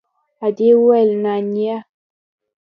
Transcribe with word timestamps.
ادې 0.45 0.69
وويل 0.79 1.09
نانيه. 1.23 1.77